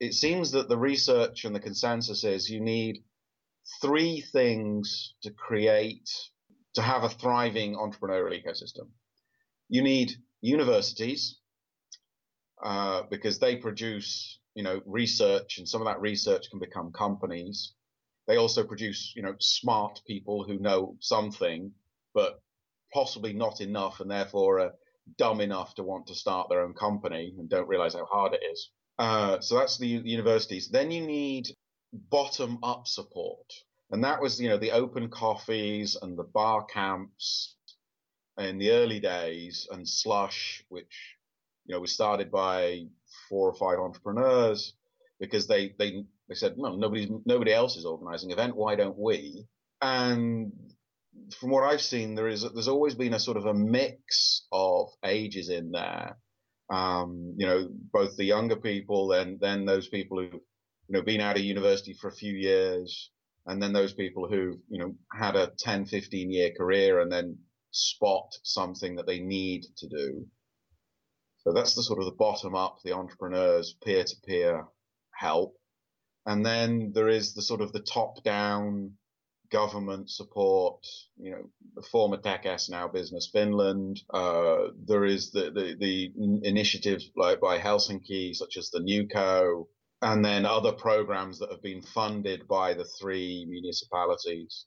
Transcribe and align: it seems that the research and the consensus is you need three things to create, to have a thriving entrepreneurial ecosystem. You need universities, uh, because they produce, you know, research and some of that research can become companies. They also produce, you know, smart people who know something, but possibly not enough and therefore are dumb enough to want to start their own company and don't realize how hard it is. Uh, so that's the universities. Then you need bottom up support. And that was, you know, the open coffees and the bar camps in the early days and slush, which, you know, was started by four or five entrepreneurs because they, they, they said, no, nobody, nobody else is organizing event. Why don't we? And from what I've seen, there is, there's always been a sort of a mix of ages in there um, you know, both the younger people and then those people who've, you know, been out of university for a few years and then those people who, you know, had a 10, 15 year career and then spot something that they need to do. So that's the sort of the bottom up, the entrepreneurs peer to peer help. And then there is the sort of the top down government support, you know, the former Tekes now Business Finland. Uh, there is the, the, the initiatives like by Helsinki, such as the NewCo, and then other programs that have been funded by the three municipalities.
it 0.00 0.14
seems 0.14 0.52
that 0.52 0.68
the 0.68 0.78
research 0.78 1.44
and 1.44 1.54
the 1.54 1.60
consensus 1.60 2.24
is 2.24 2.48
you 2.48 2.60
need 2.60 3.02
three 3.80 4.20
things 4.20 5.14
to 5.22 5.30
create, 5.30 6.08
to 6.74 6.82
have 6.82 7.04
a 7.04 7.08
thriving 7.08 7.74
entrepreneurial 7.74 8.32
ecosystem. 8.32 8.88
You 9.68 9.82
need 9.82 10.12
universities, 10.40 11.38
uh, 12.62 13.02
because 13.10 13.38
they 13.38 13.56
produce, 13.56 14.40
you 14.54 14.62
know, 14.62 14.80
research 14.86 15.58
and 15.58 15.68
some 15.68 15.80
of 15.80 15.86
that 15.86 16.00
research 16.00 16.50
can 16.50 16.58
become 16.58 16.92
companies. 16.92 17.74
They 18.26 18.36
also 18.36 18.64
produce, 18.64 19.12
you 19.16 19.22
know, 19.22 19.34
smart 19.40 20.00
people 20.06 20.44
who 20.44 20.58
know 20.58 20.96
something, 21.00 21.72
but 22.14 22.40
possibly 22.92 23.32
not 23.32 23.60
enough 23.60 24.00
and 24.00 24.10
therefore 24.10 24.60
are 24.60 24.74
dumb 25.16 25.40
enough 25.40 25.74
to 25.74 25.82
want 25.82 26.06
to 26.08 26.14
start 26.14 26.48
their 26.48 26.62
own 26.62 26.74
company 26.74 27.34
and 27.38 27.48
don't 27.48 27.68
realize 27.68 27.94
how 27.94 28.04
hard 28.06 28.34
it 28.34 28.42
is. 28.52 28.70
Uh, 28.98 29.40
so 29.40 29.56
that's 29.56 29.78
the 29.78 29.86
universities. 29.86 30.68
Then 30.68 30.90
you 30.90 31.06
need 31.06 31.48
bottom 31.92 32.58
up 32.62 32.86
support. 32.86 33.52
And 33.90 34.04
that 34.04 34.20
was, 34.20 34.40
you 34.40 34.48
know, 34.48 34.58
the 34.58 34.72
open 34.72 35.08
coffees 35.08 35.96
and 36.00 36.18
the 36.18 36.24
bar 36.24 36.64
camps 36.64 37.54
in 38.36 38.58
the 38.58 38.72
early 38.72 39.00
days 39.00 39.66
and 39.70 39.88
slush, 39.88 40.64
which, 40.68 41.16
you 41.64 41.74
know, 41.74 41.80
was 41.80 41.92
started 41.92 42.30
by 42.30 42.86
four 43.28 43.48
or 43.48 43.54
five 43.54 43.78
entrepreneurs 43.78 44.74
because 45.18 45.46
they, 45.46 45.74
they, 45.78 46.04
they 46.28 46.34
said, 46.34 46.58
no, 46.58 46.76
nobody, 46.76 47.08
nobody 47.24 47.52
else 47.52 47.76
is 47.76 47.86
organizing 47.86 48.30
event. 48.30 48.56
Why 48.56 48.74
don't 48.74 48.98
we? 48.98 49.46
And 49.80 50.52
from 51.38 51.50
what 51.50 51.64
I've 51.64 51.80
seen, 51.80 52.14
there 52.14 52.28
is, 52.28 52.42
there's 52.42 52.68
always 52.68 52.94
been 52.94 53.14
a 53.14 53.20
sort 53.20 53.36
of 53.36 53.46
a 53.46 53.54
mix 53.54 54.46
of 54.52 54.90
ages 55.02 55.48
in 55.48 55.70
there 55.70 56.16
um, 56.70 57.34
you 57.36 57.46
know, 57.46 57.68
both 57.92 58.16
the 58.16 58.24
younger 58.24 58.56
people 58.56 59.12
and 59.12 59.40
then 59.40 59.64
those 59.64 59.88
people 59.88 60.18
who've, 60.18 60.32
you 60.32 60.40
know, 60.90 61.02
been 61.02 61.20
out 61.20 61.36
of 61.36 61.42
university 61.42 61.94
for 61.94 62.08
a 62.08 62.14
few 62.14 62.32
years 62.32 63.10
and 63.46 63.62
then 63.62 63.72
those 63.72 63.94
people 63.94 64.28
who, 64.28 64.58
you 64.68 64.78
know, 64.78 64.94
had 65.12 65.34
a 65.34 65.52
10, 65.58 65.86
15 65.86 66.30
year 66.30 66.50
career 66.56 67.00
and 67.00 67.10
then 67.10 67.38
spot 67.70 68.34
something 68.42 68.96
that 68.96 69.06
they 69.06 69.20
need 69.20 69.64
to 69.78 69.88
do. 69.88 70.26
So 71.38 71.52
that's 71.52 71.74
the 71.74 71.82
sort 71.82 72.00
of 72.00 72.04
the 72.04 72.12
bottom 72.18 72.54
up, 72.54 72.78
the 72.84 72.92
entrepreneurs 72.92 73.74
peer 73.84 74.04
to 74.04 74.16
peer 74.26 74.66
help. 75.14 75.56
And 76.26 76.44
then 76.44 76.92
there 76.94 77.08
is 77.08 77.32
the 77.32 77.42
sort 77.42 77.62
of 77.62 77.72
the 77.72 77.80
top 77.80 78.22
down 78.22 78.92
government 79.50 80.10
support, 80.10 80.84
you 81.16 81.30
know, 81.30 81.50
the 81.74 81.82
former 81.82 82.16
Tekes 82.16 82.68
now 82.68 82.88
Business 82.88 83.30
Finland. 83.32 84.00
Uh, 84.12 84.68
there 84.86 85.04
is 85.04 85.30
the, 85.30 85.50
the, 85.50 85.76
the 85.78 86.12
initiatives 86.42 87.10
like 87.16 87.40
by 87.40 87.58
Helsinki, 87.58 88.34
such 88.34 88.56
as 88.56 88.70
the 88.70 88.80
NewCo, 88.80 89.66
and 90.02 90.24
then 90.24 90.46
other 90.46 90.72
programs 90.72 91.38
that 91.38 91.50
have 91.50 91.62
been 91.62 91.82
funded 91.82 92.46
by 92.46 92.74
the 92.74 92.84
three 92.84 93.46
municipalities. 93.48 94.66